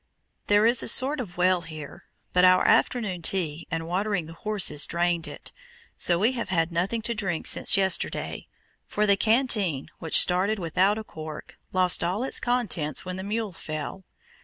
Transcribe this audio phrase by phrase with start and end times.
[0.47, 4.87] There is a sort of well here, but our "afternoon tea" and watering the horses
[4.87, 5.51] drained it,
[5.95, 8.47] so we have had nothing to drink since yesterday,
[8.87, 13.51] for the canteen, which started without a cork, lost all its contents when the mule
[13.53, 14.03] fell.